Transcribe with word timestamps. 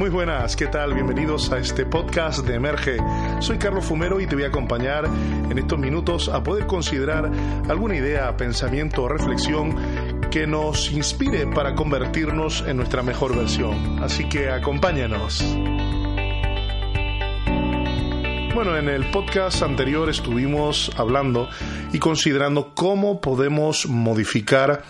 muy 0.00 0.08
buenas, 0.08 0.56
¿qué 0.56 0.66
tal? 0.66 0.94
Bienvenidos 0.94 1.52
a 1.52 1.58
este 1.58 1.84
podcast 1.84 2.46
de 2.46 2.54
Emerge. 2.54 2.96
Soy 3.40 3.58
Carlos 3.58 3.84
Fumero 3.84 4.18
y 4.18 4.26
te 4.26 4.34
voy 4.34 4.44
a 4.44 4.48
acompañar 4.48 5.04
en 5.04 5.58
estos 5.58 5.78
minutos 5.78 6.30
a 6.30 6.42
poder 6.42 6.66
considerar 6.66 7.30
alguna 7.68 7.96
idea, 7.96 8.34
pensamiento 8.34 9.02
o 9.02 9.08
reflexión 9.08 9.76
que 10.30 10.46
nos 10.46 10.90
inspire 10.90 11.46
para 11.48 11.74
convertirnos 11.74 12.64
en 12.66 12.78
nuestra 12.78 13.02
mejor 13.02 13.36
versión. 13.36 14.02
Así 14.02 14.26
que 14.26 14.48
acompáñanos. 14.48 15.44
Bueno, 18.62 18.76
en 18.76 18.90
el 18.90 19.10
podcast 19.10 19.62
anterior 19.62 20.10
estuvimos 20.10 20.92
hablando 20.98 21.48
y 21.94 21.98
considerando 21.98 22.74
cómo 22.74 23.22
podemos 23.22 23.86
modificar 23.86 24.82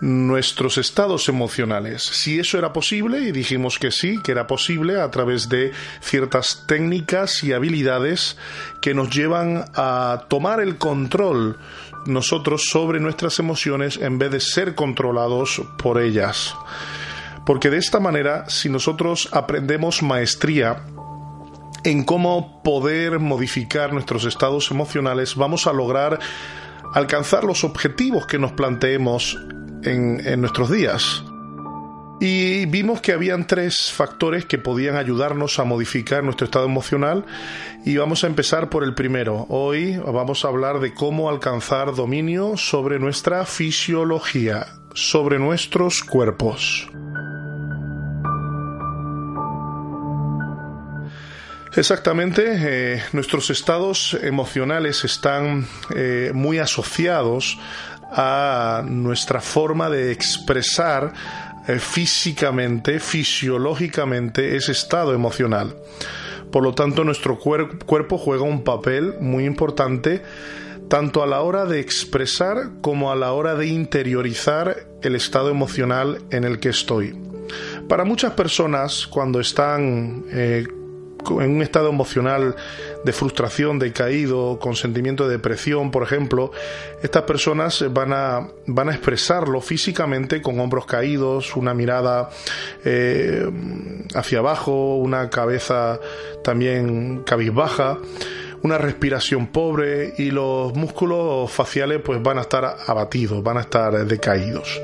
nuestros 0.00 0.76
estados 0.76 1.28
emocionales. 1.28 2.02
Si 2.02 2.40
eso 2.40 2.58
era 2.58 2.72
posible, 2.72 3.20
y 3.20 3.30
dijimos 3.30 3.78
que 3.78 3.92
sí, 3.92 4.18
que 4.24 4.32
era 4.32 4.48
posible 4.48 5.00
a 5.00 5.08
través 5.08 5.48
de 5.48 5.70
ciertas 6.00 6.64
técnicas 6.66 7.44
y 7.44 7.52
habilidades 7.52 8.36
que 8.82 8.92
nos 8.92 9.14
llevan 9.14 9.66
a 9.76 10.24
tomar 10.28 10.58
el 10.58 10.76
control 10.76 11.60
nosotros 12.06 12.70
sobre 12.70 12.98
nuestras 12.98 13.38
emociones 13.38 13.98
en 13.98 14.18
vez 14.18 14.32
de 14.32 14.40
ser 14.40 14.74
controlados 14.74 15.62
por 15.78 16.00
ellas. 16.00 16.56
Porque 17.46 17.70
de 17.70 17.78
esta 17.78 18.00
manera, 18.00 18.48
si 18.48 18.68
nosotros 18.68 19.28
aprendemos 19.30 20.02
maestría 20.02 20.82
en 21.84 22.04
cómo 22.04 22.62
poder 22.62 23.18
modificar 23.18 23.92
nuestros 23.92 24.24
estados 24.24 24.70
emocionales, 24.70 25.36
vamos 25.36 25.66
a 25.66 25.72
lograr 25.72 26.18
alcanzar 26.94 27.44
los 27.44 27.64
objetivos 27.64 28.26
que 28.26 28.38
nos 28.38 28.52
planteemos 28.52 29.38
en, 29.82 30.40
nuestros 30.40 30.70
días. 30.70 31.24
Y 32.20 32.66
vimos 32.66 33.00
que 33.00 33.12
habían 33.12 33.46
tres 33.46 33.90
factores 33.92 34.44
que 34.44 34.58
podían 34.58 34.96
ayudarnos 34.96 35.58
a 35.58 35.64
modificar 35.64 36.22
nuestro 36.22 36.44
estado 36.44 36.66
emocional 36.66 37.24
y 37.86 37.96
vamos 37.96 38.24
a 38.24 38.26
empezar 38.26 38.68
por 38.68 38.84
el 38.84 38.94
primero. 38.94 39.46
Hoy 39.48 39.96
vamos 39.96 40.44
a 40.44 40.48
hablar 40.48 40.80
de 40.80 40.92
cómo 40.92 41.30
alcanzar 41.30 41.94
dominio 41.94 42.58
sobre 42.58 42.98
nuestra 42.98 43.46
fisiología, 43.46 44.66
sobre 44.92 45.38
nuestros 45.38 46.02
cuerpos. 46.02 46.90
Exactamente, 51.76 52.42
eh, 52.46 53.02
nuestros 53.12 53.48
estados 53.50 54.18
emocionales 54.22 55.04
están 55.04 55.68
eh, 55.94 56.32
muy 56.34 56.58
asociados 56.58 57.58
a 58.10 58.82
nuestra 58.84 59.40
forma 59.40 59.88
de 59.88 60.10
expresar 60.10 61.12
eh, 61.68 61.78
físicamente, 61.78 62.98
fisiológicamente 62.98 64.56
ese 64.56 64.72
estado 64.72 65.14
emocional. 65.14 65.76
Por 66.50 66.64
lo 66.64 66.74
tanto, 66.74 67.04
nuestro 67.04 67.38
cuerpo 67.38 68.18
juega 68.18 68.42
un 68.42 68.64
papel 68.64 69.14
muy 69.20 69.44
importante 69.44 70.24
tanto 70.88 71.22
a 71.22 71.26
la 71.28 71.40
hora 71.42 71.66
de 71.66 71.78
expresar 71.78 72.70
como 72.80 73.12
a 73.12 73.14
la 73.14 73.32
hora 73.32 73.54
de 73.54 73.68
interiorizar 73.68 74.88
el 75.02 75.14
estado 75.14 75.50
emocional 75.50 76.20
en 76.32 76.42
el 76.42 76.58
que 76.58 76.70
estoy. 76.70 77.16
Para 77.88 78.04
muchas 78.04 78.32
personas, 78.32 79.06
cuando 79.06 79.38
están 79.38 80.24
en 81.28 81.56
un 81.56 81.62
estado 81.62 81.88
emocional 81.88 82.56
de 83.04 83.12
frustración, 83.12 83.78
de 83.78 83.92
caído, 83.92 84.58
con 84.58 84.76
sentimiento 84.76 85.26
de 85.26 85.36
depresión, 85.36 85.90
por 85.90 86.02
ejemplo, 86.02 86.52
estas 87.02 87.22
personas 87.22 87.84
van 87.90 88.12
a, 88.12 88.48
van 88.66 88.88
a 88.88 88.92
expresarlo 88.92 89.60
físicamente 89.60 90.42
con 90.42 90.58
hombros 90.60 90.86
caídos, 90.86 91.56
una 91.56 91.74
mirada 91.74 92.30
eh, 92.84 93.48
hacia 94.14 94.38
abajo, 94.38 94.96
una 94.96 95.30
cabeza 95.30 96.00
también 96.42 97.22
cabizbaja 97.24 97.98
una 98.62 98.78
respiración 98.78 99.46
pobre 99.46 100.14
y 100.18 100.30
los 100.30 100.74
músculos 100.74 101.50
faciales 101.50 102.00
pues 102.04 102.22
van 102.22 102.38
a 102.38 102.42
estar 102.42 102.76
abatidos, 102.86 103.42
van 103.42 103.56
a 103.58 103.60
estar 103.60 104.06
decaídos. 104.06 104.80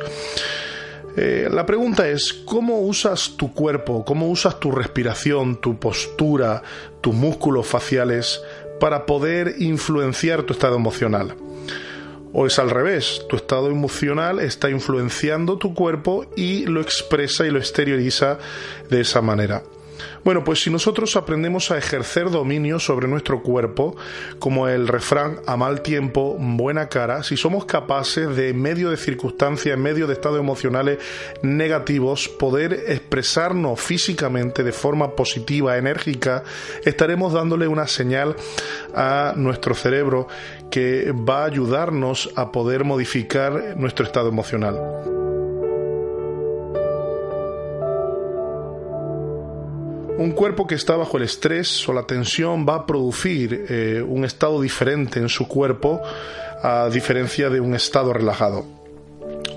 Eh, 1.16 1.48
la 1.50 1.64
pregunta 1.64 2.08
es, 2.08 2.32
¿cómo 2.32 2.80
usas 2.80 3.36
tu 3.36 3.54
cuerpo, 3.54 4.04
cómo 4.04 4.28
usas 4.28 4.60
tu 4.60 4.70
respiración, 4.70 5.60
tu 5.60 5.78
postura, 5.78 6.62
tus 7.00 7.14
músculos 7.14 7.66
faciales 7.66 8.42
para 8.78 9.06
poder 9.06 9.54
influenciar 9.58 10.42
tu 10.42 10.52
estado 10.52 10.76
emocional? 10.76 11.34
¿O 12.34 12.46
es 12.46 12.58
al 12.58 12.68
revés? 12.68 13.22
Tu 13.30 13.36
estado 13.36 13.70
emocional 13.70 14.40
está 14.40 14.68
influenciando 14.68 15.56
tu 15.56 15.72
cuerpo 15.72 16.26
y 16.36 16.66
lo 16.66 16.82
expresa 16.82 17.46
y 17.46 17.50
lo 17.50 17.58
exterioriza 17.58 18.38
de 18.90 19.00
esa 19.00 19.22
manera. 19.22 19.62
Bueno, 20.24 20.44
pues 20.44 20.62
si 20.62 20.70
nosotros 20.70 21.16
aprendemos 21.16 21.70
a 21.70 21.78
ejercer 21.78 22.30
dominio 22.30 22.78
sobre 22.78 23.08
nuestro 23.08 23.42
cuerpo, 23.42 23.96
como 24.38 24.68
el 24.68 24.88
refrán 24.88 25.40
a 25.46 25.56
mal 25.56 25.82
tiempo, 25.82 26.36
buena 26.38 26.88
cara, 26.88 27.22
si 27.22 27.36
somos 27.36 27.64
capaces 27.64 28.34
de, 28.36 28.50
en 28.50 28.60
medio 28.60 28.90
de 28.90 28.96
circunstancias, 28.96 29.74
en 29.74 29.82
medio 29.82 30.06
de 30.06 30.14
estados 30.14 30.38
emocionales 30.38 30.98
negativos, 31.42 32.28
poder 32.28 32.84
expresarnos 32.88 33.80
físicamente 33.80 34.62
de 34.62 34.72
forma 34.72 35.14
positiva, 35.14 35.76
enérgica, 35.76 36.42
estaremos 36.84 37.32
dándole 37.32 37.68
una 37.68 37.86
señal 37.86 38.36
a 38.94 39.34
nuestro 39.36 39.74
cerebro 39.74 40.28
que 40.70 41.12
va 41.12 41.42
a 41.42 41.46
ayudarnos 41.46 42.30
a 42.36 42.52
poder 42.52 42.84
modificar 42.84 43.76
nuestro 43.76 44.04
estado 44.04 44.28
emocional. 44.28 45.15
Un 50.18 50.30
cuerpo 50.30 50.66
que 50.66 50.76
está 50.76 50.96
bajo 50.96 51.18
el 51.18 51.24
estrés 51.24 51.86
o 51.88 51.92
la 51.92 52.04
tensión 52.04 52.66
va 52.66 52.76
a 52.76 52.86
producir 52.86 53.66
eh, 53.68 54.02
un 54.06 54.24
estado 54.24 54.62
diferente 54.62 55.20
en 55.20 55.28
su 55.28 55.46
cuerpo 55.46 56.00
a 56.62 56.88
diferencia 56.88 57.50
de 57.50 57.60
un 57.60 57.74
estado 57.74 58.14
relajado. 58.14 58.64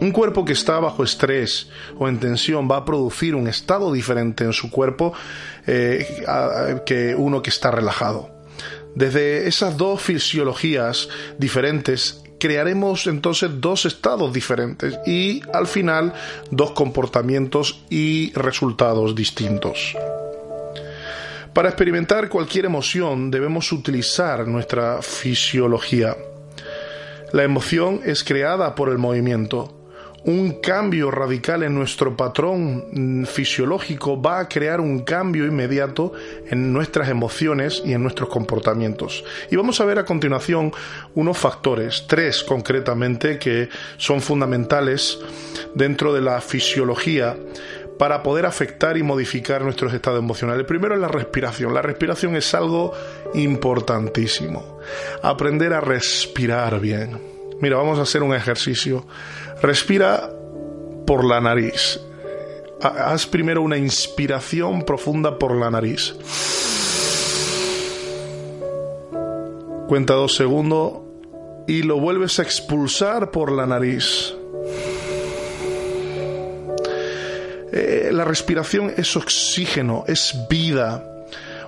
Un 0.01 0.11
cuerpo 0.11 0.43
que 0.43 0.51
está 0.53 0.79
bajo 0.79 1.03
estrés 1.03 1.69
o 1.97 2.09
en 2.09 2.19
tensión 2.19 2.69
va 2.69 2.77
a 2.77 2.85
producir 2.85 3.35
un 3.35 3.47
estado 3.47 3.93
diferente 3.93 4.43
en 4.43 4.51
su 4.51 4.69
cuerpo 4.69 5.13
eh, 5.65 6.05
que 6.85 7.15
uno 7.15 7.41
que 7.41 7.49
está 7.49 7.71
relajado. 7.71 8.29
Desde 8.95 9.47
esas 9.47 9.77
dos 9.77 10.01
fisiologías 10.01 11.07
diferentes 11.37 12.21
crearemos 12.37 13.07
entonces 13.07 13.49
dos 13.61 13.85
estados 13.85 14.33
diferentes 14.33 14.99
y 15.05 15.41
al 15.53 15.67
final 15.67 16.13
dos 16.51 16.71
comportamientos 16.71 17.81
y 17.89 18.33
resultados 18.33 19.15
distintos. 19.15 19.95
Para 21.53 21.69
experimentar 21.69 22.29
cualquier 22.29 22.65
emoción 22.65 23.31
debemos 23.31 23.71
utilizar 23.71 24.47
nuestra 24.47 25.01
fisiología. 25.01 26.15
La 27.33 27.43
emoción 27.43 28.01
es 28.05 28.23
creada 28.23 28.75
por 28.75 28.89
el 28.89 28.97
movimiento. 28.99 29.75
Un 30.25 30.59
cambio 30.61 31.09
radical 31.11 31.63
en 31.63 31.73
nuestro 31.73 32.15
patrón 32.15 33.25
fisiológico 33.25 34.21
va 34.21 34.39
a 34.39 34.49
crear 34.49 34.81
un 34.81 34.99
cambio 34.99 35.45
inmediato 35.45 36.11
en 36.47 36.73
nuestras 36.73 37.09
emociones 37.09 37.81
y 37.85 37.93
en 37.93 38.03
nuestros 38.03 38.29
comportamientos. 38.29 39.23
Y 39.49 39.55
vamos 39.55 39.79
a 39.79 39.85
ver 39.85 39.97
a 39.97 40.05
continuación 40.05 40.73
unos 41.15 41.37
factores, 41.37 42.05
tres 42.07 42.43
concretamente, 42.43 43.39
que 43.39 43.69
son 43.97 44.21
fundamentales 44.21 45.19
dentro 45.73 46.13
de 46.13 46.21
la 46.21 46.41
fisiología 46.41 47.37
para 47.99 48.23
poder 48.23 48.45
afectar 48.45 48.95
y 48.95 49.03
modificar 49.03 49.61
nuestros 49.61 49.93
estados 49.93 50.19
emocionales. 50.19 50.65
Primero 50.65 50.95
es 50.95 51.01
la 51.01 51.09
respiración. 51.09 51.73
La 51.73 51.81
respiración 51.81 52.33
es 52.37 52.53
algo 52.53 52.93
importantísimo. 53.33 54.79
Aprender 55.21 55.73
a 55.73 55.81
respirar 55.81 56.79
bien. 56.79 57.19
Mira, 57.59 57.75
vamos 57.75 57.99
a 57.99 58.03
hacer 58.03 58.23
un 58.23 58.33
ejercicio. 58.33 59.05
Respira 59.61 60.31
por 61.05 61.25
la 61.25 61.41
nariz. 61.41 61.99
Haz 62.81 63.27
primero 63.27 63.61
una 63.61 63.75
inspiración 63.75 64.83
profunda 64.83 65.37
por 65.37 65.53
la 65.53 65.69
nariz. 65.69 66.15
Cuenta 69.89 70.13
dos 70.13 70.35
segundos 70.35 71.01
y 71.67 71.83
lo 71.83 71.99
vuelves 71.99 72.39
a 72.39 72.43
expulsar 72.43 73.29
por 73.29 73.51
la 73.51 73.65
nariz. 73.65 74.38
Eh, 77.71 78.09
la 78.11 78.25
respiración 78.25 78.93
es 78.97 79.15
oxígeno, 79.15 80.03
es 80.07 80.35
vida. 80.49 81.03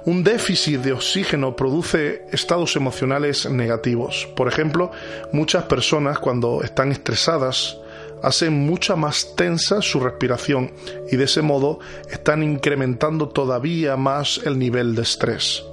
Un 0.05 0.23
déficit 0.23 0.81
de 0.81 0.93
oxígeno 0.93 1.55
produce 1.55 2.25
estados 2.31 2.75
emocionales 2.75 3.47
negativos. 3.49 4.27
Por 4.35 4.47
ejemplo, 4.47 4.91
muchas 5.31 5.65
personas 5.65 6.17
cuando 6.17 6.63
están 6.63 6.91
estresadas 6.91 7.77
hacen 8.23 8.53
mucha 8.65 8.95
más 8.95 9.35
tensa 9.35 9.81
su 9.81 9.99
respiración 9.99 10.71
y 11.11 11.17
de 11.17 11.25
ese 11.25 11.41
modo 11.41 11.79
están 12.09 12.43
incrementando 12.43 13.29
todavía 13.29 13.95
más 13.95 14.41
el 14.43 14.57
nivel 14.57 14.95
de 14.95 15.03
estrés. 15.03 15.63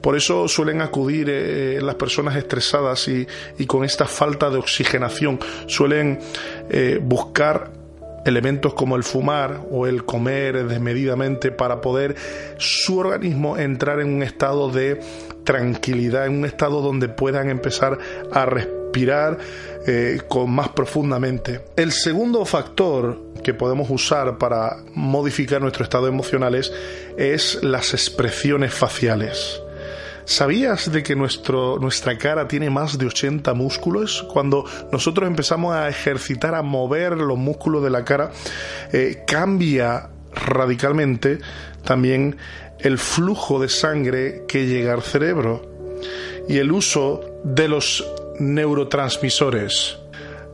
Por 0.00 0.16
eso 0.16 0.48
suelen 0.48 0.80
acudir 0.80 1.28
eh, 1.28 1.78
las 1.82 1.94
personas 1.96 2.36
estresadas 2.36 3.06
y, 3.08 3.26
con 3.66 3.84
esta 3.84 4.06
falta 4.06 4.48
de 4.48 4.58
oxigenación, 4.58 5.38
suelen 5.66 6.18
eh, 6.70 6.98
buscar 7.02 7.69
elementos 8.24 8.74
como 8.74 8.96
el 8.96 9.04
fumar 9.04 9.60
o 9.70 9.86
el 9.86 10.04
comer 10.04 10.66
desmedidamente 10.66 11.50
para 11.50 11.80
poder 11.80 12.16
su 12.58 12.98
organismo 12.98 13.56
entrar 13.56 14.00
en 14.00 14.12
un 14.12 14.22
estado 14.22 14.70
de 14.70 15.00
tranquilidad, 15.44 16.26
en 16.26 16.38
un 16.38 16.44
estado 16.44 16.82
donde 16.82 17.08
puedan 17.08 17.50
empezar 17.50 17.98
a 18.32 18.46
respirar 18.46 19.38
eh, 19.86 20.20
con 20.28 20.50
más 20.50 20.68
profundamente. 20.70 21.60
El 21.76 21.92
segundo 21.92 22.44
factor 22.44 23.18
que 23.42 23.54
podemos 23.54 23.88
usar 23.88 24.36
para 24.36 24.76
modificar 24.94 25.60
nuestro 25.60 25.84
estado 25.84 26.06
emocional 26.06 26.54
es 27.16 27.58
las 27.62 27.94
expresiones 27.94 28.74
faciales. 28.74 29.60
¿Sabías 30.24 30.92
de 30.92 31.02
que 31.02 31.16
nuestro, 31.16 31.78
nuestra 31.78 32.16
cara 32.18 32.46
tiene 32.46 32.70
más 32.70 32.98
de 32.98 33.06
80 33.06 33.52
músculos? 33.54 34.26
Cuando 34.32 34.64
nosotros 34.92 35.26
empezamos 35.26 35.74
a 35.74 35.88
ejercitar, 35.88 36.54
a 36.54 36.62
mover 36.62 37.16
los 37.16 37.38
músculos 37.38 37.82
de 37.82 37.90
la 37.90 38.04
cara, 38.04 38.30
eh, 38.92 39.24
cambia 39.26 40.10
radicalmente 40.32 41.38
también 41.84 42.36
el 42.78 42.98
flujo 42.98 43.60
de 43.60 43.68
sangre 43.68 44.44
que 44.46 44.66
llega 44.66 44.94
al 44.94 45.02
cerebro 45.02 45.70
y 46.48 46.58
el 46.58 46.72
uso 46.72 47.20
de 47.44 47.68
los 47.68 48.04
neurotransmisores. 48.38 49.98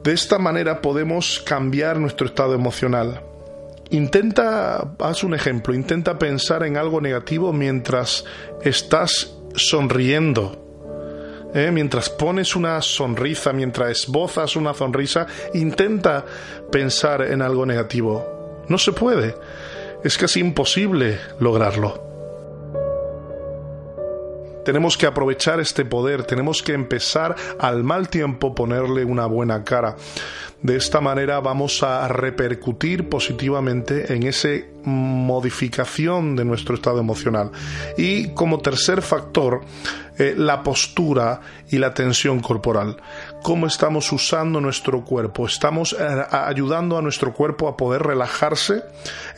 De 0.02 0.12
esta 0.12 0.38
manera 0.38 0.80
podemos 0.80 1.40
cambiar 1.40 1.98
nuestro 1.98 2.26
estado 2.26 2.54
emocional. 2.54 3.22
Intenta, 3.90 4.94
haz 4.98 5.22
un 5.22 5.34
ejemplo, 5.34 5.74
intenta 5.74 6.18
pensar 6.18 6.64
en 6.64 6.76
algo 6.76 7.00
negativo 7.00 7.52
mientras 7.52 8.24
estás 8.62 9.35
sonriendo. 9.56 11.50
¿eh? 11.54 11.70
Mientras 11.72 12.08
pones 12.10 12.54
una 12.54 12.80
sonrisa, 12.82 13.52
mientras 13.52 13.90
esbozas 13.90 14.56
una 14.56 14.74
sonrisa, 14.74 15.26
intenta 15.54 16.24
pensar 16.70 17.22
en 17.22 17.42
algo 17.42 17.66
negativo. 17.66 18.64
No 18.68 18.78
se 18.78 18.92
puede. 18.92 19.34
Es 20.04 20.16
casi 20.18 20.40
imposible 20.40 21.18
lograrlo. 21.40 22.05
Tenemos 24.66 24.98
que 24.98 25.06
aprovechar 25.06 25.60
este 25.60 25.84
poder, 25.84 26.24
tenemos 26.24 26.60
que 26.60 26.72
empezar 26.72 27.36
al 27.60 27.84
mal 27.84 28.08
tiempo 28.08 28.52
ponerle 28.52 29.04
una 29.04 29.26
buena 29.26 29.62
cara. 29.62 29.94
De 30.60 30.74
esta 30.74 31.00
manera 31.00 31.38
vamos 31.38 31.84
a 31.84 32.08
repercutir 32.08 33.08
positivamente 33.08 34.12
en 34.12 34.24
esa 34.24 34.48
modificación 34.82 36.34
de 36.34 36.44
nuestro 36.44 36.74
estado 36.74 36.98
emocional. 36.98 37.52
Y 37.96 38.30
como 38.30 38.58
tercer 38.58 39.02
factor, 39.02 39.60
eh, 40.18 40.34
la 40.36 40.64
postura 40.64 41.42
y 41.70 41.78
la 41.78 41.94
tensión 41.94 42.40
corporal. 42.40 42.96
Cómo 43.44 43.68
estamos 43.68 44.10
usando 44.10 44.60
nuestro 44.60 45.04
cuerpo. 45.04 45.46
Estamos 45.46 45.92
eh, 45.92 46.24
ayudando 46.32 46.98
a 46.98 47.02
nuestro 47.02 47.32
cuerpo 47.32 47.68
a 47.68 47.76
poder 47.76 48.02
relajarse. 48.02 48.82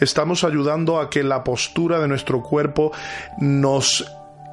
Estamos 0.00 0.42
ayudando 0.42 0.98
a 0.98 1.10
que 1.10 1.22
la 1.22 1.44
postura 1.44 1.98
de 1.98 2.08
nuestro 2.08 2.42
cuerpo 2.42 2.92
nos 3.38 4.06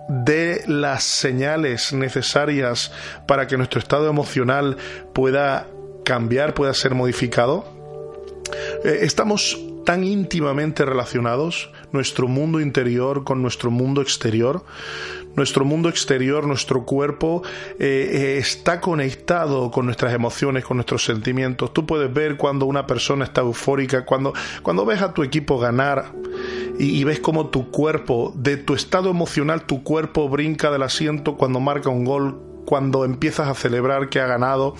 dé 0.08 0.64
las 0.68 1.04
señales 1.04 1.94
necesarias 1.94 2.92
para 3.28 3.48
que 3.48 3.58
nuestro 3.58 3.80
estado 3.80 4.10
emocional 4.10 4.78
pueda 5.14 5.68
cambiar, 6.04 6.54
pueda 6.54 6.74
ser 6.74 6.96
modificado? 6.96 7.66
Eh, 8.84 9.00
estamos 9.02 9.60
tan 9.86 10.04
íntimamente 10.04 10.84
relacionados, 10.84 11.72
nuestro 11.92 12.28
mundo 12.28 12.60
interior 12.60 13.24
con 13.24 13.42
nuestro 13.42 13.72
mundo 13.72 14.02
exterior. 14.02 14.66
Nuestro 15.36 15.66
mundo 15.66 15.90
exterior, 15.90 16.48
nuestro 16.48 16.86
cuerpo, 16.86 17.44
eh, 17.78 18.10
eh, 18.14 18.38
está 18.38 18.80
conectado 18.80 19.70
con 19.70 19.86
nuestras 19.86 20.14
emociones, 20.14 20.64
con 20.64 20.78
nuestros 20.78 21.04
sentimientos. 21.04 21.74
Tú 21.74 21.86
puedes 21.86 22.14
ver 22.14 22.38
cuando 22.38 22.66
una 22.66 22.88
persona 22.88 23.26
está 23.26 23.42
eufórica, 23.42 24.06
cuando, 24.06 24.34
cuando 24.64 24.86
ves 24.86 25.02
a 25.02 25.14
tu 25.14 25.24
equipo 25.24 25.60
ganar 25.60 26.14
y, 26.80 27.00
y 27.00 27.04
ves 27.04 27.20
como 27.20 27.48
tu 27.48 27.72
cuerpo, 27.72 28.34
de 28.36 28.58
tu 28.58 28.74
estado 28.74 29.10
emocional, 29.10 29.66
tu 29.66 29.84
cuerpo 29.84 30.30
brinca 30.30 30.72
del 30.72 30.84
asiento 30.84 31.38
cuando 31.38 31.60
marca 31.60 31.90
un 31.90 32.06
gol, 32.06 32.42
cuando 32.66 33.06
empiezas 33.06 33.48
a 33.48 33.54
celebrar 33.54 34.10
que 34.10 34.20
ha 34.20 34.28
ganado 34.28 34.76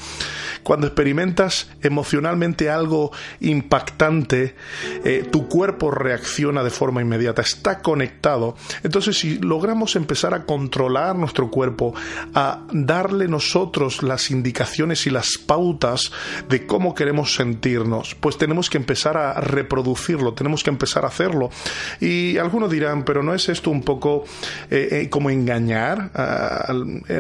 cuando 0.66 0.88
experimentas 0.88 1.70
emocionalmente 1.84 2.72
algo 2.72 3.12
impactante, 3.40 4.56
eh, 5.04 5.24
tu 5.32 5.48
cuerpo 5.48 5.92
reacciona 5.92 6.64
de 6.64 6.72
forma 6.72 7.04
inmediata, 7.04 7.44
está 7.44 7.84
conectado. 7.84 8.56
Entonces, 8.82 9.20
si 9.20 9.38
logramos 9.38 9.96
empezar 9.96 10.34
a 10.34 10.46
controlar 10.46 11.18
nuestro 11.18 11.52
cuerpo, 11.52 11.94
a 12.34 12.64
darle 12.72 13.28
nosotros 13.28 14.02
las 14.02 14.32
indicaciones 14.32 15.06
y 15.06 15.12
las 15.12 15.38
pautas 15.38 16.12
de 16.50 16.66
cómo 16.66 16.96
queremos 16.96 17.36
sentirnos, 17.36 18.16
pues 18.16 18.40
tenemos 18.40 18.72
que 18.72 18.80
empezar 18.80 19.18
a 19.18 19.40
reproducirlo, 19.42 20.34
tenemos 20.34 20.64
que 20.64 20.72
empezar 20.72 21.06
a 21.06 21.10
hacerlo. 21.10 21.52
Y 22.00 22.40
algunos 22.40 22.72
dirán, 22.72 23.06
pero 23.06 23.22
¿no 23.22 23.36
es 23.36 23.50
esto 23.50 23.70
un 23.70 23.84
poco 23.84 24.24
eh, 24.72 24.88
eh, 24.92 25.10
como 25.12 25.30
engañar, 25.30 26.10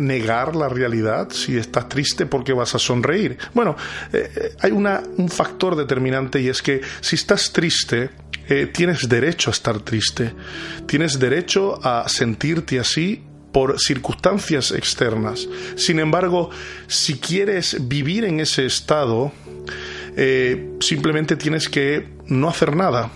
negar 0.01 0.54
la 0.55 0.69
realidad? 0.69 1.29
Si 1.31 1.57
estás 1.57 1.89
triste, 1.89 2.25
porque 2.25 2.53
vas 2.53 2.75
a 2.75 2.79
sonreír? 2.79 3.37
Bueno, 3.53 3.75
eh, 4.11 4.31
eh, 4.35 4.55
hay 4.61 4.71
un 4.71 5.29
factor 5.29 5.75
determinante 5.75 6.41
y 6.41 6.49
es 6.49 6.61
que 6.61 6.81
si 7.01 7.15
estás 7.15 7.51
triste, 7.51 8.09
eh, 8.47 8.67
tienes 8.67 9.07
derecho 9.07 9.49
a 9.49 9.53
estar 9.53 9.79
triste, 9.79 10.33
tienes 10.85 11.19
derecho 11.19 11.79
a 11.85 12.07
sentirte 12.07 12.79
así 12.79 13.23
por 13.51 13.79
circunstancias 13.79 14.71
externas. 14.71 15.47
Sin 15.75 15.99
embargo, 15.99 16.49
si 16.87 17.17
quieres 17.17 17.87
vivir 17.87 18.25
en 18.25 18.39
ese 18.39 18.65
estado, 18.65 19.31
simplemente 20.79 21.35
tienes 21.35 21.67
que 21.67 22.07
no 22.27 22.49
hacer 22.49 22.75
nada 22.75 23.11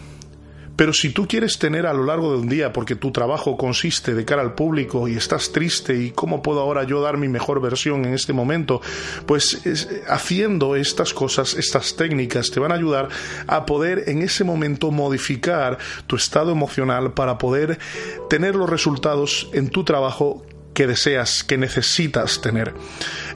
pero 0.80 0.94
si 0.94 1.10
tú 1.10 1.28
quieres 1.28 1.60
tener 1.60 1.86
a 1.86 1.92
lo 1.92 2.06
largo 2.06 2.32
de 2.32 2.38
un 2.38 2.48
día, 2.48 2.72
porque 2.72 2.96
tu 2.96 3.12
trabajo 3.12 3.58
consiste 3.58 4.14
de 4.14 4.24
cara 4.24 4.42
al 4.42 4.56
público 4.56 5.10
y 5.10 5.18
estás 5.18 5.52
triste 5.52 5.94
y 5.94 6.12
cómo 6.12 6.42
puedo 6.42 6.62
ahora 6.62 6.86
yo 6.86 7.02
dar 7.02 7.18
mi 7.18 7.28
mejor 7.28 7.60
versión 7.60 8.06
en 8.06 8.14
este 8.14 8.32
momento, 8.32 8.80
pues 9.26 9.62
haciendo 10.08 10.78
estas 10.78 11.14
cosas, 11.14 11.54
estas 11.56 11.98
técnicas 11.98 12.50
te 12.50 12.62
van 12.62 12.72
a 12.72 12.76
ayudar 12.76 13.10
a 13.46 13.66
poder 13.66 14.06
en 14.08 14.22
ese 14.22 14.46
momento 14.46 14.90
modificar 14.90 15.80
tu 16.08 16.16
estado 16.16 16.54
emocional 16.54 17.12
para 17.12 17.38
poder 17.38 17.78
tener 18.30 18.56
los 18.56 18.70
resultados 18.70 19.50
en 19.52 19.68
tu 19.68 19.84
trabajo 19.84 20.46
que 20.74 20.88
deseas, 20.88 21.44
que 21.44 21.58
necesitas 21.58 22.42
tener. 22.42 22.74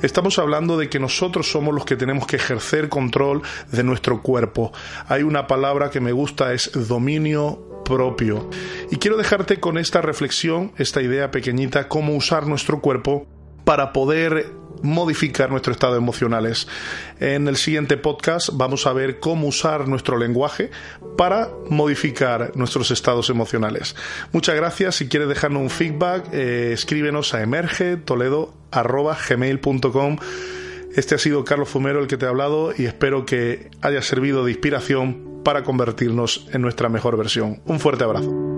Estamos 0.01 0.39
hablando 0.39 0.77
de 0.77 0.89
que 0.89 0.99
nosotros 0.99 1.51
somos 1.51 1.73
los 1.73 1.85
que 1.85 1.95
tenemos 1.95 2.27
que 2.27 2.37
ejercer 2.37 2.89
control 2.89 3.41
de 3.71 3.83
nuestro 3.83 4.21
cuerpo. 4.21 4.71
Hay 5.07 5.23
una 5.23 5.47
palabra 5.47 5.89
que 5.89 5.99
me 5.99 6.11
gusta, 6.11 6.53
es 6.53 6.71
dominio 6.73 7.83
propio. 7.83 8.49
Y 8.91 8.97
quiero 8.97 9.17
dejarte 9.17 9.59
con 9.59 9.77
esta 9.77 10.01
reflexión, 10.01 10.71
esta 10.77 11.01
idea 11.01 11.31
pequeñita, 11.31 11.87
cómo 11.87 12.15
usar 12.15 12.47
nuestro 12.47 12.79
cuerpo 12.81 13.27
para 13.63 13.93
poder 13.93 14.63
modificar 14.83 15.49
nuestros 15.49 15.77
estados 15.77 15.97
emocionales. 15.97 16.67
En 17.19 17.47
el 17.47 17.55
siguiente 17.55 17.97
podcast 17.97 18.51
vamos 18.53 18.85
a 18.85 18.93
ver 18.93 19.19
cómo 19.19 19.47
usar 19.47 19.87
nuestro 19.87 20.15
lenguaje 20.17 20.69
para 21.17 21.49
modificar 21.69 22.51
nuestros 22.55 22.91
estados 22.91 23.31
emocionales. 23.31 23.95
Muchas 24.31 24.55
gracias. 24.55 24.93
Si 24.95 25.07
quieres 25.07 25.29
dejarnos 25.29 25.63
un 25.63 25.71
feedback, 25.71 26.31
eh, 26.33 26.73
escríbenos 26.73 27.33
a 27.33 27.41
emergetoledo.gmail.com. 27.41 30.17
Este 30.95 31.15
ha 31.15 31.17
sido 31.17 31.43
Carlos 31.43 31.69
Fumero 31.69 31.99
el 32.01 32.07
que 32.07 32.17
te 32.17 32.27
ha 32.27 32.29
hablado 32.29 32.71
y 32.77 32.85
espero 32.85 33.25
que 33.25 33.71
haya 33.81 34.03
servido 34.03 34.45
de 34.45 34.51
inspiración 34.51 35.41
para 35.43 35.63
convertirnos 35.63 36.47
en 36.51 36.61
nuestra 36.61 36.87
mejor 36.89 37.17
versión. 37.17 37.63
Un 37.65 37.79
fuerte 37.79 38.03
abrazo. 38.03 38.52